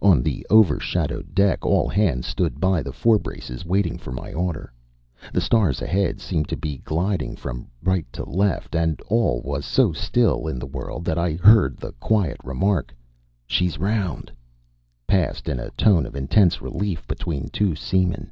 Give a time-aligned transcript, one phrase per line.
[0.00, 4.72] On the over shadowed deck all hands stood by the forebraces waiting for my order.
[5.32, 8.76] The stars ahead seemed to be gliding from right to left.
[8.76, 12.94] And all was so still in the world that I heard the quiet remark,
[13.48, 14.30] "She's round,"
[15.08, 18.30] passed in a tone of intense relief between two seamen.